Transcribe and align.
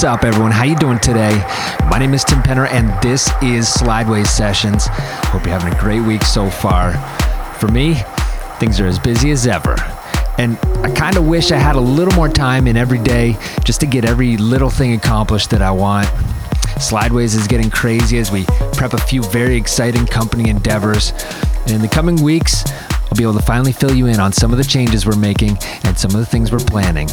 What's 0.00 0.16
up, 0.16 0.24
everyone? 0.24 0.50
How 0.50 0.64
you 0.64 0.76
doing 0.76 0.98
today? 0.98 1.44
My 1.90 1.98
name 1.98 2.14
is 2.14 2.24
Tim 2.24 2.38
Penner, 2.38 2.66
and 2.66 2.88
this 3.02 3.28
is 3.42 3.68
Slideways 3.68 4.28
Sessions. 4.28 4.86
Hope 4.86 5.44
you're 5.44 5.52
having 5.52 5.74
a 5.74 5.78
great 5.78 6.00
week 6.00 6.22
so 6.22 6.48
far. 6.48 6.94
For 7.58 7.68
me, 7.68 7.96
things 8.58 8.80
are 8.80 8.86
as 8.86 8.98
busy 8.98 9.30
as 9.30 9.46
ever. 9.46 9.76
And 10.38 10.58
I 10.82 10.90
kind 10.92 11.18
of 11.18 11.26
wish 11.26 11.52
I 11.52 11.58
had 11.58 11.76
a 11.76 11.80
little 11.80 12.14
more 12.14 12.30
time 12.30 12.66
in 12.66 12.78
every 12.78 12.96
day 12.96 13.36
just 13.62 13.80
to 13.80 13.86
get 13.86 14.06
every 14.06 14.38
little 14.38 14.70
thing 14.70 14.94
accomplished 14.94 15.50
that 15.50 15.60
I 15.60 15.70
want. 15.70 16.08
Slideways 16.78 17.36
is 17.36 17.46
getting 17.46 17.68
crazy 17.68 18.16
as 18.16 18.32
we 18.32 18.46
prep 18.72 18.94
a 18.94 18.98
few 18.98 19.22
very 19.24 19.54
exciting 19.54 20.06
company 20.06 20.48
endeavors. 20.48 21.12
And 21.64 21.72
in 21.72 21.82
the 21.82 21.88
coming 21.88 22.22
weeks, 22.22 22.64
I'll 22.90 23.18
be 23.18 23.22
able 23.24 23.34
to 23.34 23.42
finally 23.42 23.72
fill 23.72 23.94
you 23.94 24.06
in 24.06 24.18
on 24.18 24.32
some 24.32 24.50
of 24.50 24.56
the 24.56 24.64
changes 24.64 25.04
we're 25.04 25.16
making 25.16 25.58
and 25.84 25.98
some 25.98 26.12
of 26.12 26.20
the 26.20 26.26
things 26.26 26.50
we're 26.50 26.58
planning. 26.60 27.06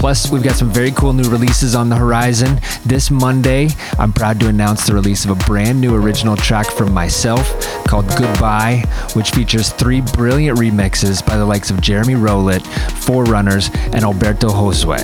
Plus, 0.00 0.30
we've 0.30 0.42
got 0.42 0.56
some 0.56 0.70
very 0.70 0.90
cool 0.92 1.12
new 1.12 1.28
releases 1.28 1.74
on 1.74 1.90
the 1.90 1.94
horizon. 1.94 2.58
This 2.86 3.10
Monday, 3.10 3.68
I'm 3.98 4.14
proud 4.14 4.40
to 4.40 4.48
announce 4.48 4.86
the 4.86 4.94
release 4.94 5.26
of 5.26 5.30
a 5.30 5.44
brand 5.44 5.78
new 5.78 5.94
original 5.94 6.36
track 6.36 6.70
from 6.70 6.90
myself 6.94 7.46
called 7.84 8.08
Goodbye, 8.16 8.82
which 9.12 9.32
features 9.32 9.68
three 9.74 10.00
brilliant 10.00 10.58
remixes 10.58 11.24
by 11.24 11.36
the 11.36 11.44
likes 11.44 11.70
of 11.70 11.82
Jeremy 11.82 12.14
Rowlett, 12.14 12.66
Forerunners, 12.92 13.68
and 13.92 14.02
Alberto 14.02 14.48
Josue. 14.48 14.98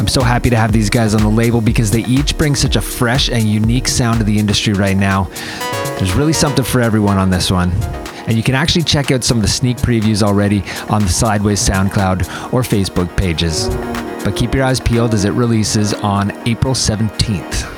I'm 0.00 0.08
so 0.08 0.22
happy 0.22 0.48
to 0.48 0.56
have 0.56 0.72
these 0.72 0.88
guys 0.88 1.14
on 1.14 1.20
the 1.20 1.28
label 1.28 1.60
because 1.60 1.90
they 1.90 2.04
each 2.06 2.38
bring 2.38 2.54
such 2.54 2.76
a 2.76 2.80
fresh 2.80 3.28
and 3.28 3.44
unique 3.44 3.86
sound 3.86 4.16
to 4.20 4.24
the 4.24 4.38
industry 4.38 4.72
right 4.72 4.96
now. 4.96 5.24
There's 5.98 6.14
really 6.14 6.32
something 6.32 6.64
for 6.64 6.80
everyone 6.80 7.18
on 7.18 7.28
this 7.28 7.50
one. 7.50 7.70
And 8.26 8.36
you 8.36 8.42
can 8.42 8.54
actually 8.54 8.84
check 8.84 9.10
out 9.10 9.24
some 9.24 9.38
of 9.38 9.42
the 9.42 9.48
sneak 9.48 9.76
previews 9.76 10.22
already 10.22 10.60
on 10.88 11.02
the 11.02 11.08
Slideways 11.08 11.68
SoundCloud 11.68 12.52
or 12.52 12.62
Facebook 12.62 13.14
pages. 13.16 13.68
But 14.24 14.36
keep 14.36 14.54
your 14.54 14.64
eyes 14.64 14.80
peeled 14.80 15.14
as 15.14 15.24
it 15.24 15.32
releases 15.32 15.94
on 15.94 16.30
April 16.46 16.74
17th. 16.74 17.76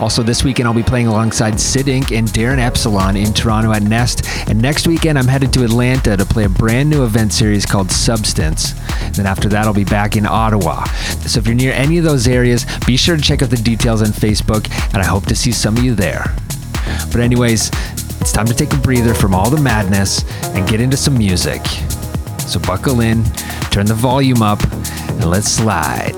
Also, 0.00 0.22
this 0.22 0.44
weekend 0.44 0.66
I'll 0.66 0.74
be 0.74 0.82
playing 0.82 1.08
alongside 1.08 1.60
Sid 1.60 1.86
Inc. 1.86 2.16
and 2.16 2.26
Darren 2.28 2.58
Epsilon 2.58 3.16
in 3.16 3.34
Toronto 3.34 3.72
at 3.72 3.82
Nest. 3.82 4.26
And 4.48 4.60
next 4.60 4.86
weekend 4.86 5.18
I'm 5.18 5.26
headed 5.26 5.52
to 5.54 5.64
Atlanta 5.64 6.16
to 6.16 6.24
play 6.24 6.44
a 6.44 6.48
brand 6.48 6.88
new 6.88 7.04
event 7.04 7.32
series 7.32 7.66
called 7.66 7.90
Substance. 7.90 8.72
Then 9.12 9.26
after 9.26 9.48
that 9.50 9.66
I'll 9.66 9.74
be 9.74 9.84
back 9.84 10.16
in 10.16 10.24
Ottawa. 10.24 10.84
So 11.26 11.40
if 11.40 11.46
you're 11.46 11.54
near 11.54 11.72
any 11.72 11.98
of 11.98 12.04
those 12.04 12.26
areas, 12.26 12.64
be 12.86 12.96
sure 12.96 13.16
to 13.16 13.22
check 13.22 13.42
out 13.42 13.50
the 13.50 13.56
details 13.56 14.00
on 14.00 14.08
Facebook, 14.08 14.70
and 14.94 15.02
I 15.02 15.04
hope 15.04 15.26
to 15.26 15.36
see 15.36 15.52
some 15.52 15.76
of 15.76 15.84
you 15.84 15.94
there. 15.94 16.34
But, 17.12 17.20
anyways, 17.20 17.70
it's 18.20 18.32
time 18.32 18.46
to 18.46 18.54
take 18.54 18.72
a 18.72 18.78
breather 18.78 19.14
from 19.14 19.34
all 19.34 19.50
the 19.50 19.60
madness 19.60 20.24
and 20.54 20.68
get 20.68 20.80
into 20.80 20.96
some 20.96 21.18
music. 21.18 21.64
So 22.40 22.58
buckle 22.58 23.00
in, 23.00 23.24
turn 23.70 23.86
the 23.86 23.94
volume 23.94 24.42
up, 24.42 24.60
and 24.62 25.30
let's 25.30 25.48
slide. 25.48 26.16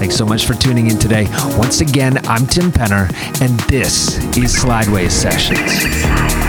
Thanks 0.00 0.16
so 0.16 0.24
much 0.24 0.46
for 0.46 0.54
tuning 0.54 0.88
in 0.88 0.98
today. 0.98 1.26
Once 1.58 1.82
again, 1.82 2.24
I'm 2.26 2.46
Tim 2.46 2.72
Penner, 2.72 3.12
and 3.42 3.60
this 3.60 4.16
is 4.36 4.56
Slideways 4.56 5.10
Sessions. 5.10 6.39